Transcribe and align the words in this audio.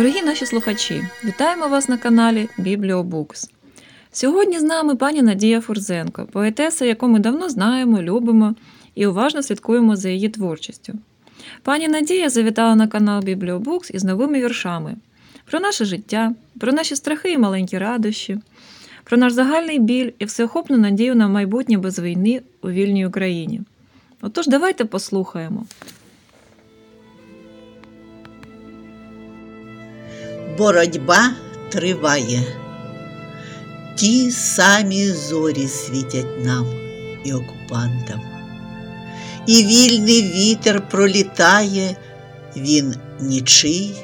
Дорогі 0.00 0.22
наші 0.22 0.46
слухачі, 0.46 1.04
вітаємо 1.24 1.68
вас 1.68 1.88
на 1.88 1.96
каналі 1.96 2.48
Бібліобукс. 2.58 3.50
Сьогодні 4.12 4.58
з 4.58 4.62
нами 4.62 4.96
пані 4.96 5.22
Надія 5.22 5.60
Фурзенко, 5.60 6.28
поетеса, 6.32 6.84
яку 6.84 7.08
ми 7.08 7.18
давно 7.18 7.48
знаємо, 7.48 8.02
любимо 8.02 8.54
і 8.94 9.06
уважно 9.06 9.42
слідкуємо 9.42 9.96
за 9.96 10.08
її 10.08 10.28
творчістю. 10.28 10.92
Пані 11.62 11.88
Надія 11.88 12.30
завітала 12.30 12.74
на 12.74 12.88
канал 12.88 13.22
Бібліобукс 13.22 13.90
із 13.90 14.04
новими 14.04 14.40
віршами 14.40 14.96
про 15.44 15.60
наше 15.60 15.84
життя, 15.84 16.34
про 16.60 16.72
наші 16.72 16.96
страхи 16.96 17.32
і 17.32 17.38
маленькі 17.38 17.78
радощі, 17.78 18.38
про 19.04 19.18
наш 19.18 19.32
загальний 19.32 19.78
біль 19.78 20.10
і 20.18 20.24
всеохопну 20.24 20.78
надію 20.78 21.14
на 21.14 21.28
майбутнє 21.28 21.78
без 21.78 21.98
війни 21.98 22.42
у 22.62 22.70
вільній 22.70 23.06
Україні. 23.06 23.60
Отож, 24.20 24.46
давайте 24.46 24.84
послухаємо. 24.84 25.66
Боротьба 30.58 31.30
триває. 31.68 32.42
Ті 33.96 34.30
самі 34.30 35.06
зорі 35.12 35.68
світять 35.68 36.44
нам 36.44 36.66
і 37.24 37.32
окупантам. 37.32 38.20
І 39.46 39.64
вільний 39.64 40.22
вітер 40.22 40.88
пролітає, 40.88 41.96
він 42.56 42.94
нічий. 43.20 43.94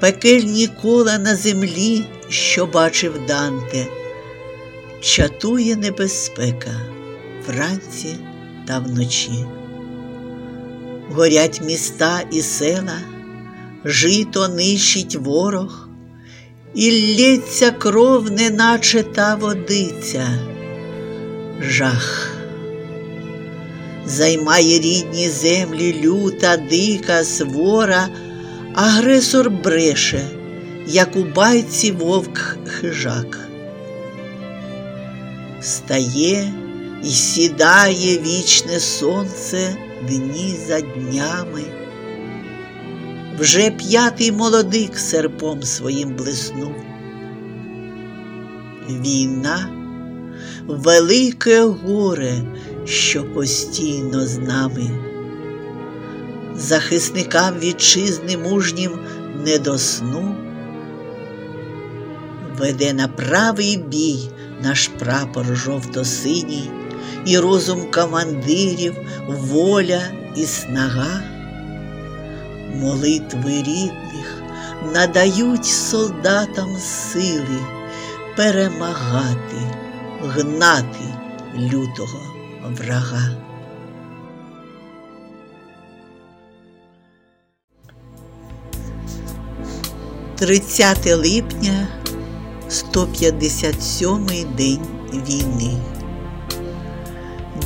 Пекельні 0.00 0.66
кола 0.66 1.18
на 1.18 1.36
землі, 1.36 2.04
що 2.28 2.66
бачив 2.66 3.26
Данте, 3.26 3.86
чатує 5.00 5.76
небезпека 5.76 6.80
вранці 7.46 8.16
та 8.66 8.78
вночі. 8.78 9.44
Горять 11.10 11.60
міста 11.64 12.20
і 12.30 12.42
села 12.42 13.13
жито 13.84 14.48
нищить 14.48 15.14
ворог, 15.16 15.88
і 16.74 17.16
лється 17.18 17.70
кров, 17.70 18.30
неначе 18.30 19.02
та 19.02 19.34
водиця, 19.34 20.38
жах. 21.60 22.30
Займає 24.06 24.78
рідні 24.78 25.28
землі 25.28 26.00
люта, 26.02 26.56
дика, 26.56 27.24
свора, 27.24 28.08
агресор 28.74 29.50
бреше, 29.50 30.26
як 30.86 31.16
у 31.16 31.24
байці 31.24 31.92
вовк 31.92 32.56
хижак. 32.66 33.48
Стає 35.60 36.52
і 37.04 37.10
сідає 37.10 38.18
вічне 38.18 38.80
сонце 38.80 39.76
дні 40.08 40.56
за 40.68 40.80
днями. 40.80 41.73
Вже 43.38 43.70
п'ятий 43.70 44.32
молодик 44.32 44.98
серпом 44.98 45.62
своїм 45.62 46.16
блиснув. 46.16 46.74
Війна 48.88 49.68
велике 50.66 51.60
горе, 51.60 52.42
що 52.84 53.24
постійно 53.24 54.26
з 54.26 54.38
нами. 54.38 54.90
Захисникам 56.56 57.58
вітчизни 57.58 58.36
мужнім 58.36 58.98
не 59.44 59.58
до 59.58 59.78
сну, 59.78 60.36
веде 62.58 62.92
на 62.92 63.08
правий 63.08 63.76
бій 63.76 64.30
наш 64.62 64.88
прапор 64.88 65.56
жовто-синій, 65.56 66.70
і 67.26 67.38
розум 67.38 67.90
командирів, 67.90 68.94
воля 69.28 70.00
і 70.36 70.44
снага 70.44 71.33
молитви 72.74 73.50
рідних 73.50 74.42
надають 74.92 75.66
солдатам 75.66 76.76
сили 76.78 77.60
перемагати, 78.36 79.56
гнати 80.22 81.04
лютого 81.58 82.20
врага. 82.64 83.30
Тридцяте 90.38 91.14
липня 91.14 91.88
157-й 92.70 94.44
день 94.44 94.86
війни. 95.28 95.78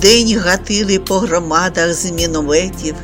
День 0.02 0.38
гатили 0.38 0.98
по 0.98 1.18
громадах 1.18 1.92
з 1.92 2.10
мінометів, 2.10 2.94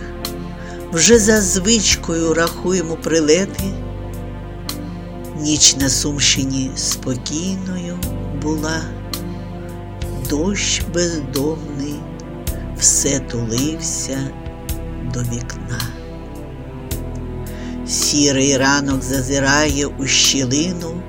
вже 0.94 1.19
за 1.19 1.41
звичкою 1.41 2.34
рахуємо 2.34 2.97
прилети. 2.97 3.65
Ніч 5.41 5.77
на 5.77 5.88
Сумщині 5.88 6.71
спокійною 6.77 7.99
була, 8.43 8.82
дощ 10.31 10.83
бездомний 10.94 11.94
все 12.78 13.19
тулився 13.19 14.19
до 15.15 15.21
вікна. 15.21 15.81
Сірий 17.87 18.56
ранок 18.56 19.03
зазирає 19.03 19.87
у 19.87 20.06
щілину, 20.06 21.03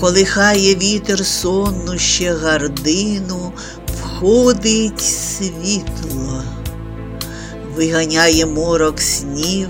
колихає 0.00 0.74
вітер 0.74 1.26
сонну 1.26 1.98
ще 1.98 2.34
гардину, 2.34 3.52
входить 4.00 5.00
світло 5.00 6.42
виганяє 7.76 8.46
морок 8.46 9.00
снів 9.00 9.68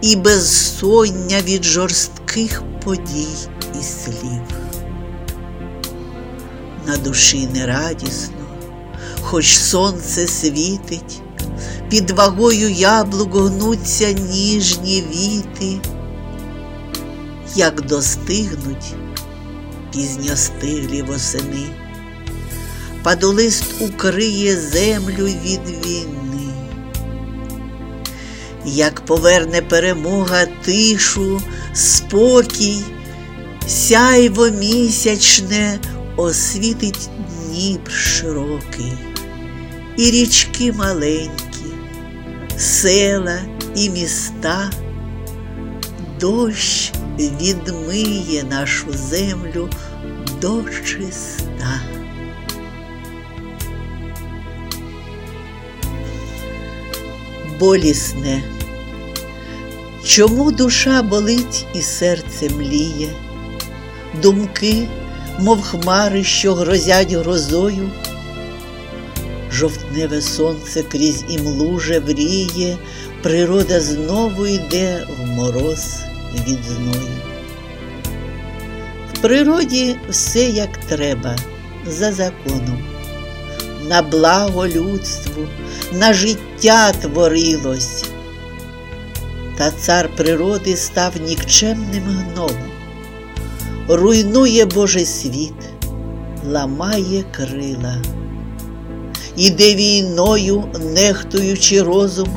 і 0.00 0.16
безсоння 0.16 1.40
від 1.40 1.64
жорстких 1.64 2.62
подій 2.84 3.36
і 3.80 3.82
слів. 3.82 4.42
На 6.86 6.96
душі 6.96 7.48
нерадісно, 7.54 8.46
хоч 9.20 9.56
сонце 9.56 10.26
світить, 10.26 11.22
під 11.88 12.10
вагою 12.10 12.70
яблук 12.70 13.36
гнуться 13.36 14.12
ніжні 14.12 15.04
віти, 15.10 15.80
як 17.56 17.86
достигнуть 17.86 18.94
пізньостиглі 19.92 21.02
восени, 21.02 21.66
падолист 23.02 23.64
укриє 23.80 24.56
землю 24.60 25.24
від 25.24 25.86
війни 25.86 26.25
як 28.66 29.00
поверне 29.00 29.62
перемога 29.62 30.46
тишу, 30.64 31.42
спокій, 31.74 32.84
сяйво 33.66 34.48
місячне 34.50 35.78
освітить 36.16 37.10
Дніпр 37.46 37.92
широкий, 37.92 38.92
і 39.96 40.10
річки 40.10 40.72
маленькі, 40.72 41.66
села 42.58 43.38
і 43.76 43.90
міста, 43.90 44.70
дощ 46.20 46.92
відмиє 47.18 48.44
нашу 48.50 48.86
землю 48.92 49.68
до 50.40 50.62
чиста. 50.62 51.80
Болісне 57.60 58.55
Чому 60.06 60.52
душа 60.52 61.02
болить 61.02 61.66
і 61.74 61.82
серце 61.82 62.48
мліє, 62.48 63.08
думки, 64.22 64.88
мов 65.38 65.62
хмари, 65.62 66.24
що 66.24 66.54
грозять 66.54 67.12
грозою, 67.12 67.90
жовтневе 69.52 70.22
сонце 70.22 70.82
крізь 70.82 71.24
імлу 71.28 71.78
жевріє, 71.78 72.78
природа 73.22 73.80
знову 73.80 74.46
йде 74.46 75.06
в 75.18 75.26
мороз 75.26 76.00
від 76.34 76.64
зною. 76.64 77.20
В 79.14 79.18
природі 79.20 79.96
все 80.08 80.44
як 80.44 80.76
треба, 80.76 81.36
за 81.86 82.12
законом, 82.12 82.84
на 83.88 84.02
благо 84.02 84.68
людству, 84.68 85.46
на 85.92 86.12
життя 86.12 86.92
творилось 86.92 88.04
та 89.56 89.70
цар 89.70 90.08
природи 90.16 90.76
став 90.76 91.12
нікчемним 91.26 92.02
гномом, 92.02 92.70
руйнує 93.88 94.64
Божий 94.64 95.06
світ, 95.06 95.54
ламає 96.50 97.24
крила, 97.32 97.96
іде 99.36 99.74
війною, 99.74 100.64
нехтуючи 100.94 101.82
розум, 101.82 102.28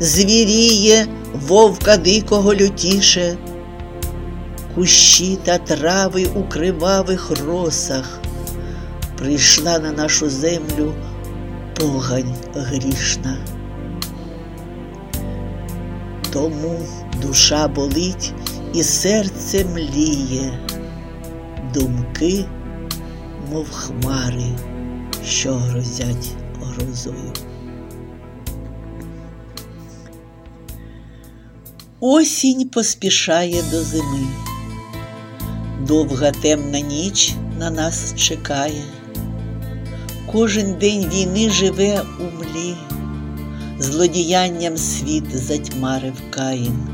звіріє 0.00 1.06
вовка 1.48 1.96
дикого 1.96 2.54
лютіше, 2.54 3.36
кущі 4.74 5.38
та 5.44 5.58
трави 5.58 6.26
у 6.34 6.42
кривавих 6.42 7.30
росах, 7.46 8.20
прийшла 9.18 9.78
на 9.78 9.92
нашу 9.92 10.30
землю 10.30 10.92
погань 11.74 12.34
грішна. 12.54 13.55
Тому 16.36 16.78
душа 17.22 17.68
болить 17.68 18.32
і 18.74 18.82
серце 18.82 19.64
мліє, 19.64 20.58
думки, 21.74 22.44
мов 23.52 23.70
хмари, 23.70 24.46
що 25.24 25.54
грозять 25.54 26.28
грозою. 26.62 27.32
Осінь 32.00 32.68
поспішає 32.68 33.62
до 33.70 33.82
зими, 33.82 34.26
довга 35.86 36.30
темна 36.30 36.80
ніч 36.80 37.34
на 37.58 37.70
нас 37.70 38.14
чекає, 38.16 38.84
кожен 40.32 40.72
день 40.72 41.08
війни 41.08 41.50
живе 41.50 42.02
у 42.20 42.22
млі, 42.22 42.74
злодіянням 43.78 44.76
світ 44.76 45.36
затьмарив 45.36 46.14
Каїн. 46.30 46.88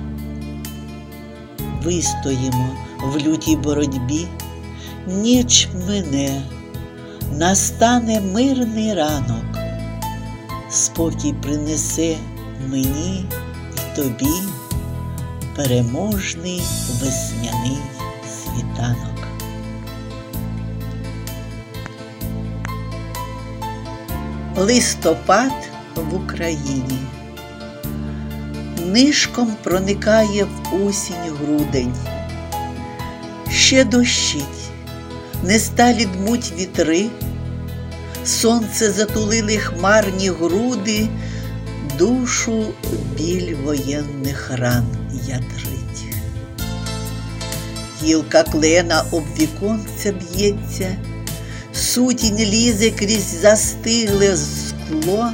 Вистоїмо 1.82 2.76
в 3.04 3.16
лютій 3.18 3.56
боротьбі, 3.56 4.26
ніч 5.06 5.68
мине, 5.88 6.42
настане 7.32 8.20
мирний 8.20 8.94
ранок, 8.94 9.58
спокій 10.70 11.34
принесе 11.42 12.16
мені 12.68 13.26
й 13.74 13.96
тобі 13.96 14.32
переможний 15.56 16.62
весняний 17.00 17.78
світанок. 18.26 19.28
Листопад 24.56 25.71
в 25.96 26.14
Україні 26.14 26.98
нишком 28.92 29.56
проникає 29.62 30.44
в 30.44 30.84
осінь 30.84 31.34
грудень. 31.40 31.94
Ще 33.50 33.84
дощить, 33.84 34.70
не 35.42 35.58
сталі 35.58 36.04
дмуть 36.04 36.52
вітри, 36.58 37.06
сонце 38.24 38.92
затулили 38.92 39.56
хмарні 39.56 40.28
груди, 40.28 41.08
душу 41.98 42.64
біль 43.16 43.54
воєнних 43.54 44.50
ран 44.54 44.86
ятрить. 45.26 46.16
Гілка 48.02 48.42
клена 48.42 49.04
об 49.10 49.24
віконце 49.38 50.12
б'ється, 50.12 50.96
сутінь 51.74 52.38
лізе 52.38 52.90
крізь 52.90 53.40
застигле 53.40 54.36
скло, 54.36 55.30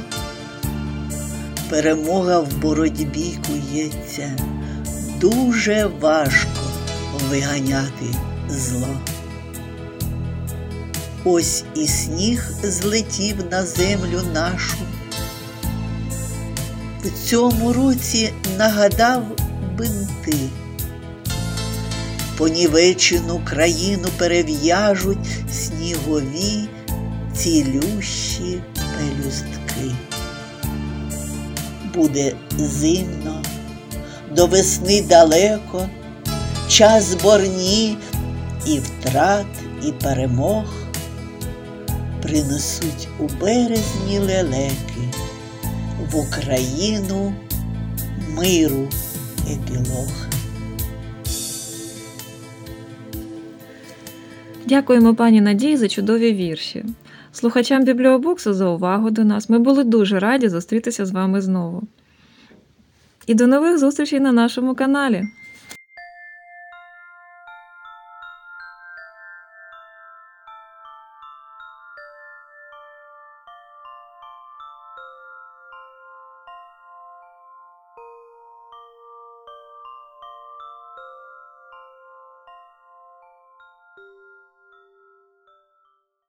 перемога 1.69 2.39
в 2.39 2.57
боротьбі 2.57 3.37
кується, 3.47 4.31
дуже 5.19 5.85
важко 6.01 6.61
виганяти 7.29 8.05
зло. 8.49 8.97
Ось 11.23 11.63
і 11.75 11.87
сніг 11.87 12.51
злетів 12.63 13.35
на 13.51 13.65
землю 13.65 14.21
нашу. 14.33 14.77
В 17.03 17.29
цьому 17.29 17.73
році 17.73 18.33
нагадав 18.57 19.23
бинти. 19.77 20.37
Понівечену 22.37 23.41
країну 23.45 24.07
перев'яжуть 24.17 25.27
снігові 25.51 26.69
цілющі 27.35 28.61
пелюстки. 28.75 29.95
Буде 31.93 32.35
зимно, 32.57 33.43
до 34.35 34.47
весни 34.47 35.01
далеко, 35.01 35.89
час 36.67 37.15
борні 37.23 37.97
і 38.65 38.79
втрат, 38.79 39.45
і 39.87 39.91
перемог 39.91 40.65
принесуть 42.21 43.07
у 43.19 43.27
березні 43.41 44.19
лелеки 44.19 45.09
в 46.11 46.15
Україну 46.15 47.33
миру 48.29 48.87
епілог. 49.51 50.28
Дякуємо 54.69 55.15
пані 55.15 55.41
Надії 55.41 55.77
за 55.77 55.87
чудові 55.87 56.33
вірші. 56.33 56.85
Слухачам 57.31 57.83
бібліобуксу 57.83 58.53
за 58.53 58.69
увагу 58.69 59.09
до 59.09 59.23
нас. 59.23 59.49
Ми 59.49 59.59
були 59.59 59.83
дуже 59.83 60.19
раді 60.19 60.49
зустрітися 60.49 61.05
з 61.05 61.11
вами 61.11 61.41
знову. 61.41 61.83
І 63.27 63.33
до 63.33 63.47
нових 63.47 63.77
зустрічей 63.77 64.19
на 64.19 64.31
нашому 64.31 64.75
каналі. 64.75 65.23